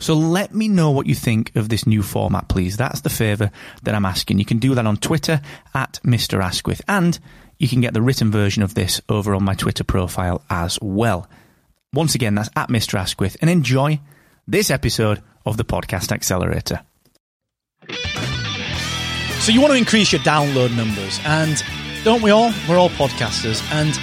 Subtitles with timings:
[0.00, 2.78] So let me know what you think of this new format, please.
[2.78, 3.50] That's the favour
[3.82, 4.38] that I'm asking.
[4.38, 5.42] You can do that on Twitter
[5.74, 6.42] at Mr.
[6.42, 7.18] Asquith, and
[7.58, 11.28] you can get the written version of this over on my Twitter profile as well.
[11.92, 12.98] Once again, that's at Mr.
[12.98, 14.00] Asquith, and enjoy
[14.48, 16.80] this episode of the Podcast Accelerator.
[19.40, 21.62] So you want to increase your download numbers, and
[22.04, 22.52] don't we all?
[22.66, 23.98] We're all podcasters, and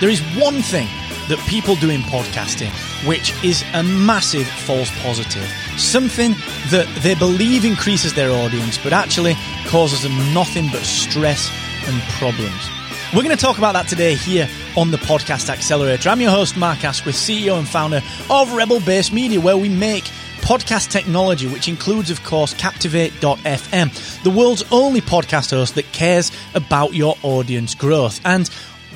[0.00, 0.88] there is one thing
[1.28, 2.72] that people do in podcasting
[3.06, 5.46] which is a massive false positive.
[5.76, 6.32] Something
[6.70, 9.34] that they believe increases their audience, but actually
[9.66, 11.50] causes them nothing but stress
[11.86, 12.68] and problems.
[13.14, 16.08] We're going to talk about that today here on the Podcast Accelerator.
[16.08, 20.04] I'm your host, Mark Asquith, CEO and founder of Rebel Base Media, where we make
[20.40, 26.92] podcast technology, which includes, of course, Captivate.fm, the world's only podcast host that cares about
[26.92, 28.20] your audience growth.
[28.24, 28.50] And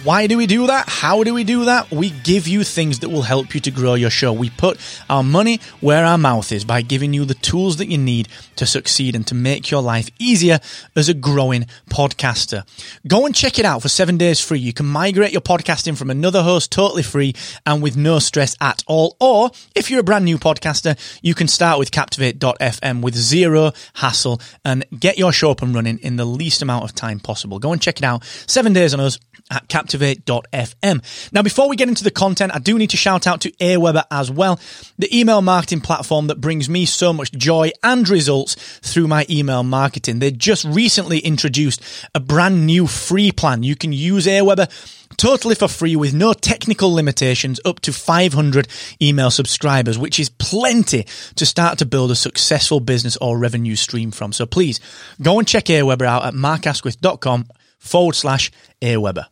[0.05, 0.89] why do we do that?
[0.89, 1.91] How do we do that?
[1.91, 4.33] We give you things that will help you to grow your show.
[4.33, 4.79] We put
[5.11, 8.67] our money where our mouth is by giving you the tools that you need to
[8.67, 10.61] succeed and to make your life easier
[10.95, 12.65] as a growing podcaster.
[13.07, 14.59] Go and check it out for seven days free.
[14.59, 17.35] You can migrate your podcasting from another host totally free
[17.67, 19.17] and with no stress at all.
[19.21, 24.41] Or if you're a brand new podcaster, you can start with Captivate.fm with zero hassle
[24.65, 27.59] and get your show up and running in the least amount of time possible.
[27.59, 28.25] Go and check it out.
[28.47, 29.19] Seven days on us
[29.51, 31.33] at captivate.fm.
[31.33, 34.05] Now, before we get into the content, I do need to shout out to Aweber
[34.11, 34.61] as well,
[34.99, 39.63] the email marketing platform that brings me so much joy and results through my email
[39.63, 40.19] marketing.
[40.19, 41.83] They just recently introduced
[42.15, 43.63] a brand new free plan.
[43.63, 44.69] You can use Aweber
[45.17, 48.69] totally for free with no technical limitations up to 500
[49.01, 51.07] email subscribers, which is plenty
[51.37, 54.33] to start to build a successful business or revenue stream from.
[54.33, 54.81] So please
[55.21, 57.47] go and check Aweber out at markasquith.com
[57.79, 58.51] forward slash
[58.83, 59.27] Aweber.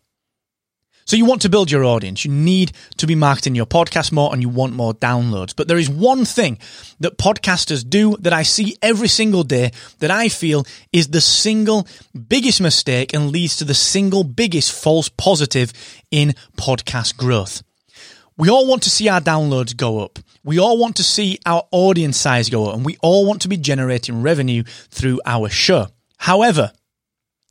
[1.07, 2.25] So you want to build your audience.
[2.25, 5.55] You need to be marketing your podcast more and you want more downloads.
[5.55, 6.59] But there is one thing
[6.99, 11.87] that podcasters do that I see every single day that I feel is the single
[12.29, 15.73] biggest mistake and leads to the single biggest false positive
[16.11, 17.63] in podcast growth.
[18.37, 20.19] We all want to see our downloads go up.
[20.43, 23.49] We all want to see our audience size go up and we all want to
[23.49, 25.87] be generating revenue through our show.
[26.19, 26.73] However,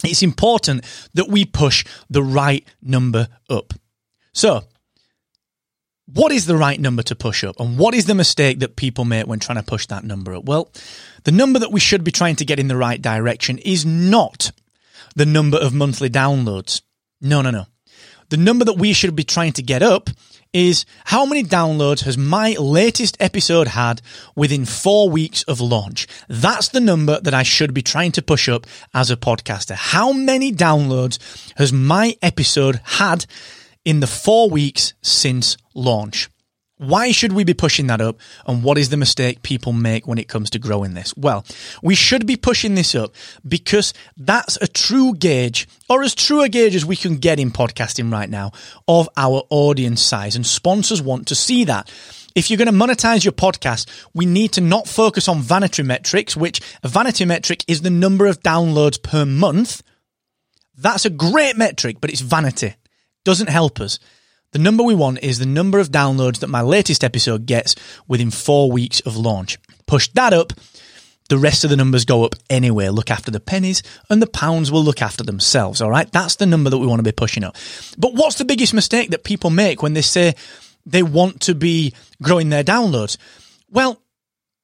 [0.05, 0.83] it's important
[1.13, 3.73] that we push the right number up.
[4.33, 4.63] So,
[6.13, 7.59] what is the right number to push up?
[7.59, 10.45] And what is the mistake that people make when trying to push that number up?
[10.45, 10.71] Well,
[11.23, 14.51] the number that we should be trying to get in the right direction is not
[15.15, 16.81] the number of monthly downloads.
[17.21, 17.65] No, no, no.
[18.29, 20.09] The number that we should be trying to get up
[20.55, 24.01] is how many downloads has my latest episode had
[24.37, 26.07] within four weeks of launch?
[26.29, 29.75] That's the number that I should be trying to push up as a podcaster.
[29.75, 31.19] How many downloads
[31.57, 33.25] has my episode had
[33.83, 36.29] in the four weeks since launch?
[36.77, 38.19] Why should we be pushing that up?
[38.45, 41.15] And what is the mistake people make when it comes to growing this?
[41.15, 41.45] Well,
[41.81, 43.15] we should be pushing this up
[43.47, 47.51] because that's a true gauge, or as true a gauge as we can get in
[47.51, 48.51] podcasting right now,
[48.89, 50.35] of our audience size.
[50.35, 51.89] And sponsors want to see that.
[52.35, 56.35] If you're going to monetize your podcast, we need to not focus on vanity metrics,
[56.35, 59.81] which a vanity metric is the number of downloads per month.
[60.77, 62.75] That's a great metric, but it's vanity.
[63.23, 63.99] Doesn't help us.
[64.55, 67.75] The number we want is the number of downloads that my latest episode gets
[68.07, 69.57] within four weeks of launch.
[69.85, 70.53] Push that up,
[71.27, 72.87] the rest of the numbers go up anyway.
[72.87, 75.81] Look after the pennies and the pounds will look after themselves.
[75.81, 76.09] All right.
[76.09, 77.57] That's the number that we want to be pushing up.
[77.97, 80.35] But what's the biggest mistake that people make when they say
[80.85, 83.17] they want to be growing their downloads?
[83.69, 84.01] Well,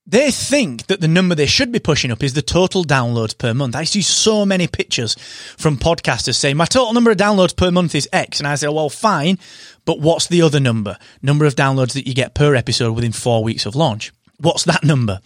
[0.05, 3.53] they think that the number they should be pushing up is the total downloads per
[3.53, 3.75] month.
[3.75, 5.15] I see so many pictures
[5.57, 8.39] from podcasters saying my total number of downloads per month is X.
[8.39, 9.37] And I say, well, fine,
[9.85, 10.97] but what's the other number?
[11.21, 14.11] Number of downloads that you get per episode within four weeks of launch.
[14.39, 15.19] What's that number?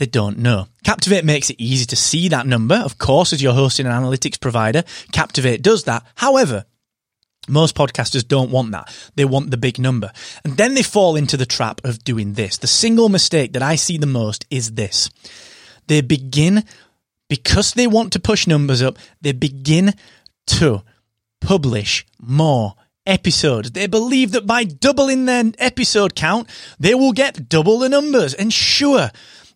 [0.00, 0.66] they don't know.
[0.82, 2.74] Captivate makes it easy to see that number.
[2.74, 4.82] Of course, as you're hosting an analytics provider,
[5.12, 6.04] Captivate does that.
[6.14, 6.64] However,
[7.50, 8.92] most podcasters don't want that.
[9.16, 10.12] They want the big number.
[10.44, 12.58] And then they fall into the trap of doing this.
[12.58, 15.10] The single mistake that I see the most is this.
[15.86, 16.64] They begin,
[17.28, 19.94] because they want to push numbers up, they begin
[20.46, 20.82] to
[21.40, 22.74] publish more
[23.06, 23.72] episodes.
[23.72, 26.48] They believe that by doubling their episode count,
[26.78, 28.34] they will get double the numbers.
[28.34, 29.10] And sure,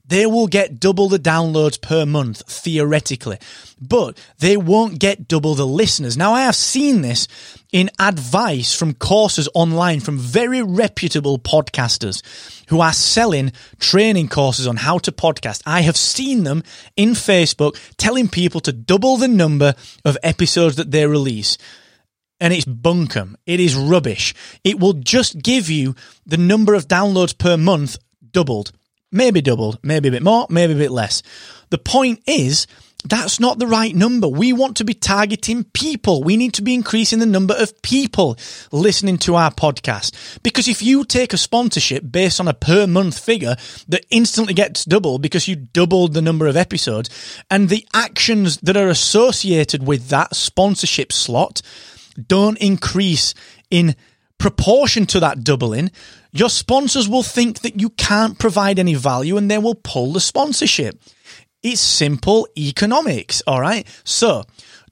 [0.07, 3.39] they will get double the downloads per month, theoretically,
[3.81, 6.17] but they won't get double the listeners.
[6.17, 7.27] Now, I have seen this
[7.73, 12.23] in advice from courses online from very reputable podcasters
[12.69, 15.63] who are selling training courses on how to podcast.
[15.65, 16.63] I have seen them
[16.97, 19.75] in Facebook telling people to double the number
[20.05, 21.57] of episodes that they release
[22.41, 23.37] and it's bunkum.
[23.47, 24.35] It is rubbish.
[24.65, 25.95] It will just give you
[26.27, 27.97] the number of downloads per month
[28.33, 28.73] doubled.
[29.15, 31.23] Maybe doubled, maybe a bit more, maybe a bit less.
[31.71, 32.67] The point is,
[33.05, 34.27] that's not the right number.
[34.27, 36.25] We want to be targeting people.
[36.25, 38.37] We need to be increasing the number of people
[38.73, 40.41] listening to our podcast.
[40.43, 43.57] Because if you take a sponsorship based on a per month figure
[43.89, 47.09] that instantly gets doubled because you doubled the number of episodes
[47.51, 51.63] and the actions that are associated with that sponsorship slot
[52.27, 53.33] don't increase
[53.71, 53.95] in
[54.39, 55.91] proportion to that doubling,
[56.35, 60.21] your sponsors will think that you can't provide any value and they will pull the
[60.21, 61.01] sponsorship.
[61.63, 63.87] It's simple economics, all right?
[64.03, 64.43] So,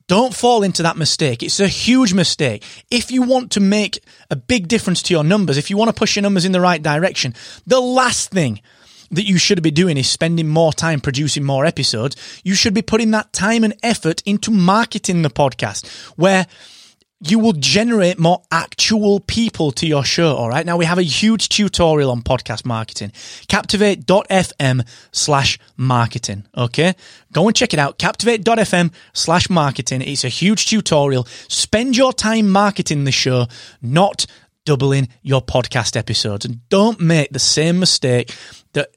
[0.07, 1.43] don't fall into that mistake.
[1.43, 2.65] It's a huge mistake.
[2.91, 5.95] If you want to make a big difference to your numbers, if you want to
[5.95, 7.35] push your numbers in the right direction,
[7.67, 8.61] the last thing
[9.11, 12.17] that you should be doing is spending more time producing more episodes.
[12.45, 16.47] You should be putting that time and effort into marketing the podcast where
[17.25, 20.35] you will generate more actual people to your show.
[20.35, 20.67] All right.
[20.67, 23.13] Now we have a huge tutorial on podcast marketing.
[23.47, 26.47] Captivate.fm slash marketing.
[26.57, 26.95] Okay.
[27.33, 27.99] Go and check it out.
[27.99, 30.03] Captivate.fm slash marketing.
[30.03, 31.25] It's a huge tutorial.
[31.49, 33.47] Spend your time marketing the show,
[33.81, 34.27] not
[34.65, 36.45] doubling your podcast episodes.
[36.45, 38.35] And don't make the same mistake
[38.73, 38.91] that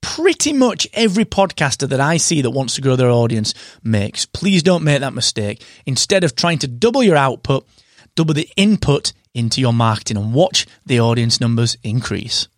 [0.00, 4.26] pretty much every podcaster that I see that wants to grow their audience makes.
[4.26, 5.64] Please don't make that mistake.
[5.86, 7.66] Instead of trying to double your output,
[8.14, 12.48] double the input into your marketing and watch the audience numbers increase.